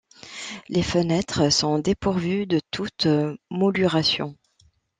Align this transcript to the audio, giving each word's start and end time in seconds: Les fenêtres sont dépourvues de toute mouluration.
Les 0.67 0.81
fenêtres 0.81 1.51
sont 1.53 1.77
dépourvues 1.77 2.47
de 2.47 2.59
toute 2.71 3.05
mouluration. 3.51 4.35